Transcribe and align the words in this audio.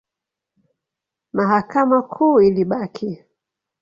Mahakama 1.33 2.01
Kuu 2.01 2.41
ilibaki. 2.41 3.23